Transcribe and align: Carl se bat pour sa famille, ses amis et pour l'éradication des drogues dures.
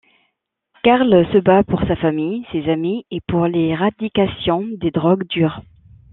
Carl 0.83 1.11
se 1.31 1.37
bat 1.37 1.63
pour 1.67 1.79
sa 1.87 1.95
famille, 1.95 2.43
ses 2.51 2.67
amis 2.71 3.05
et 3.11 3.21
pour 3.27 3.45
l'éradication 3.45 4.65
des 4.79 4.89
drogues 4.89 5.27
dures. 5.27 5.61